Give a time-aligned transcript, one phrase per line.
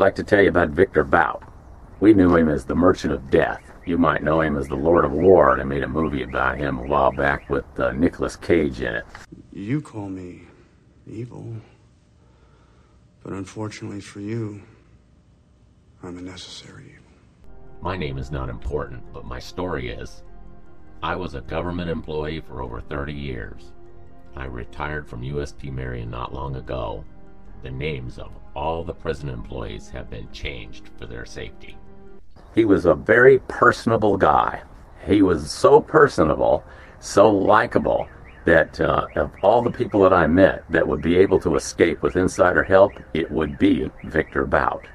[0.00, 1.42] I'd like to tell you about Victor Bout.
[1.98, 3.60] We knew him as the Merchant of Death.
[3.84, 5.56] You might know him as the Lord of War.
[5.56, 9.04] They made a movie about him a while back with uh, Nicolas Cage in it.
[9.52, 10.42] You call me
[11.04, 11.52] evil,
[13.24, 14.62] but unfortunately for you,
[16.04, 17.10] I'm a necessary evil.
[17.80, 20.22] My name is not important, but my story is.
[21.02, 23.72] I was a government employee for over 30 years.
[24.36, 27.04] I retired from USP Marion not long ago.
[27.62, 31.76] The names of all the prison employees have been changed for their safety.
[32.54, 34.62] He was a very personable guy.
[35.06, 36.64] He was so personable,
[37.00, 38.08] so likable,
[38.44, 42.02] that uh, of all the people that I met that would be able to escape
[42.02, 44.86] with insider help, it would be Victor Bout.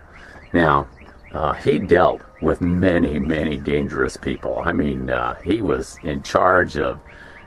[0.53, 0.88] Now,
[1.33, 4.61] uh, he dealt with many, many dangerous people.
[4.63, 6.99] I mean, uh, he was in charge of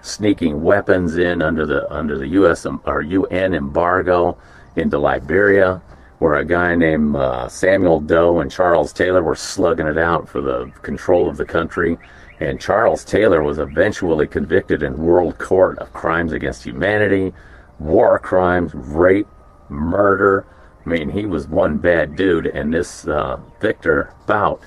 [0.03, 2.67] sneaking weapons in under the under the U.S.
[2.85, 4.39] or UN embargo
[4.77, 5.83] into Liberia,
[6.19, 10.41] where a guy named uh, Samuel Doe and Charles Taylor were slugging it out for
[10.41, 11.99] the control of the country.
[12.41, 17.33] And Charles Taylor was eventually convicted in world court of crimes against humanity,
[17.79, 19.29] war crimes, rape,
[19.69, 20.47] murder.
[20.85, 24.63] I mean, he was one bad dude, and this uh, Victor Bout,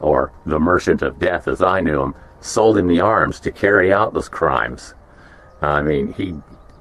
[0.00, 3.92] or the Merchant of Death as I knew him, sold him the arms to carry
[3.92, 4.94] out those crimes.
[5.60, 6.34] I mean, he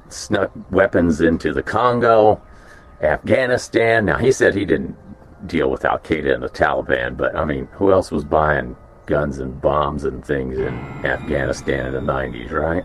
[0.09, 2.41] snuck weapons into the Congo,
[3.01, 4.05] Afghanistan.
[4.05, 4.95] Now, he said he didn't
[5.47, 9.39] deal with Al Qaeda and the Taliban, but I mean, who else was buying guns
[9.39, 10.73] and bombs and things in
[11.05, 12.83] Afghanistan in the 90s, right?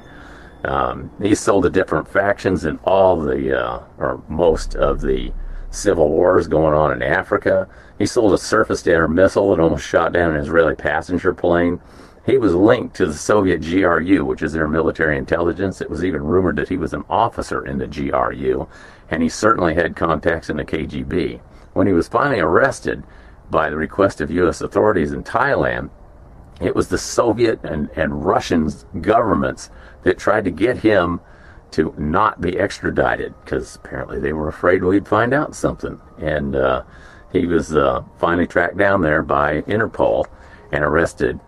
[0.65, 5.33] Um, he sold to different factions in all the, uh, or most of the
[5.71, 7.69] civil wars going on in Africa.
[7.99, 11.81] He sold a surface to air missile that almost shot down an Israeli passenger plane.
[12.25, 15.81] He was linked to the Soviet GRU, which is their military intelligence.
[15.81, 18.69] It was even rumored that he was an officer in the GRU,
[19.11, 21.41] and he certainly had contacts in the KGB.
[21.73, 23.03] When he was finally arrested
[23.51, 24.61] by the request of U.S.
[24.61, 25.91] authorities in Thailand,
[26.61, 28.71] it was the Soviet and, and Russian
[29.01, 29.71] governments
[30.05, 31.21] that tried to get him
[31.73, 36.01] to not be extradited because apparently they were afraid we'd find out something.
[36.19, 36.85] And uh,
[37.33, 40.27] he was uh, finally tracked down there by Interpol
[40.71, 41.41] and arrested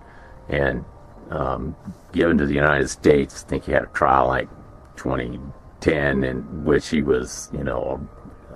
[0.48, 0.84] and
[1.30, 1.76] um,
[2.12, 3.44] given to the United States.
[3.44, 4.48] I think he had a trial like
[4.96, 8.06] 2010 in which he was, you know,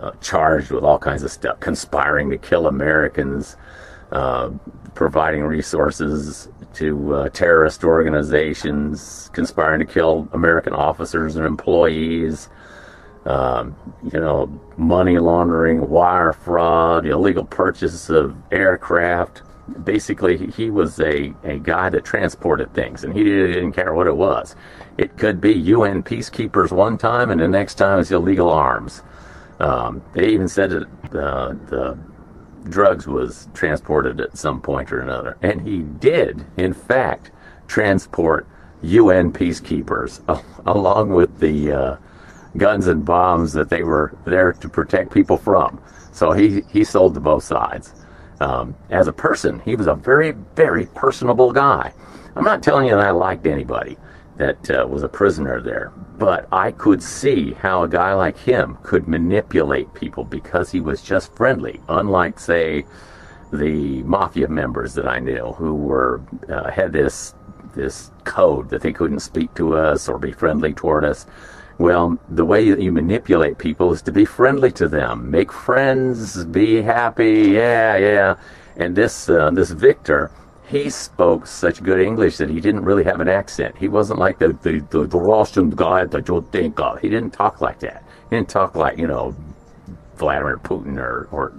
[0.01, 3.57] uh, charged with all kinds of stuff, conspiring to kill Americans,
[4.13, 4.51] uh,
[4.95, 12.49] providing resources to uh, terrorist organizations, conspiring to kill American officers and employees,
[13.27, 13.75] um,
[14.13, 19.43] you know, money laundering, wire fraud, illegal purchase of aircraft.
[19.85, 24.17] Basically, he was a, a guy that transported things, and he didn't care what it
[24.17, 24.57] was.
[24.97, 29.03] It could be UN peacekeepers one time, and the next time it's illegal arms.
[29.61, 31.99] Um, they even said that uh, the
[32.69, 35.37] drugs was transported at some point or another.
[35.43, 37.31] And he did, in fact,
[37.67, 38.47] transport
[38.83, 40.21] UN peacekeepers
[40.67, 41.97] along with the uh,
[42.57, 45.81] guns and bombs that they were there to protect people from.
[46.13, 47.95] So he, he sold to both sides.
[48.41, 51.93] Um, as a person, he was a very, very personable guy.
[52.37, 53.97] I'm not telling you that I liked anybody
[54.37, 55.93] that uh, was a prisoner there.
[56.19, 61.03] But I could see how a guy like him could manipulate people because he was
[61.03, 62.85] just friendly, unlike, say,
[63.53, 67.35] the mafia members that I knew who were uh, had this
[67.75, 71.27] this code that they couldn't speak to us or be friendly toward us.
[71.79, 76.45] Well, the way that you manipulate people is to be friendly to them, make friends,
[76.45, 78.37] be happy, yeah, yeah.
[78.77, 80.31] And this uh, this Victor
[80.69, 83.77] he spoke such good English that he didn't really have an accent.
[83.79, 87.01] He wasn't like the, the, the, the Russian guy that you think of.
[87.01, 88.05] He didn't talk like that.
[88.29, 89.35] He didn't talk like, you know,
[90.17, 91.55] Vladimir Putin or, or,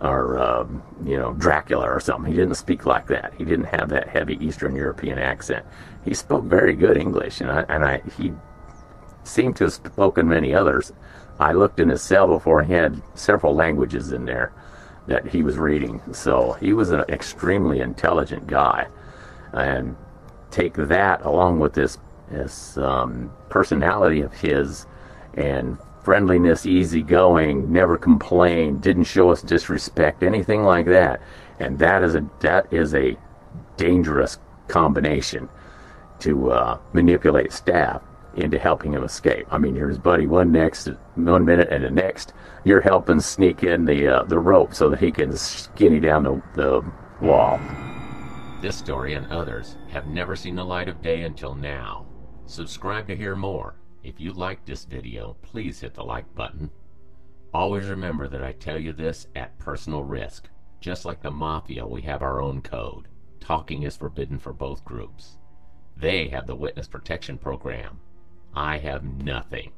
[0.00, 2.32] or um, you know, Dracula or something.
[2.32, 3.32] He didn't speak like that.
[3.38, 5.64] He didn't have that heavy Eastern European accent.
[6.04, 8.32] He spoke very good English, and I, and I, he
[9.24, 10.92] seemed to have spoken many others.
[11.38, 14.52] I looked in his cell before he had several languages in there
[15.06, 16.00] that he was reading.
[16.12, 18.86] So he was an extremely intelligent guy,
[19.52, 19.96] and
[20.50, 21.98] take that along with this
[22.30, 24.86] this um, personality of his
[25.34, 31.20] and friendliness, easygoing, never complained, didn't show us disrespect, anything like that.
[31.58, 33.16] And that is a that is a
[33.76, 35.48] dangerous combination
[36.20, 38.02] to uh, manipulate staff
[38.36, 39.46] into helping him escape.
[39.50, 42.32] I mean, here's Buddy one next one minute, and the next
[42.64, 46.42] you're helping sneak in the uh, the rope so that he can skinny down the,
[46.54, 47.58] the wall.
[48.60, 52.06] This story and others have never seen the light of day until now.
[52.46, 53.76] Subscribe to hear more.
[54.02, 56.70] If you liked this video, please hit the like button.
[57.52, 60.48] Always remember that I tell you this at personal risk.
[60.80, 63.08] Just like the Mafia, we have our own code.
[63.40, 65.38] Talking is forbidden for both groups.
[65.96, 68.00] They have the Witness Protection Program.
[68.54, 69.70] I have nothing.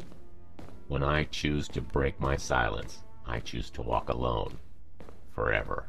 [0.89, 4.59] When I choose to break my silence, I choose to walk alone
[5.35, 5.89] forever.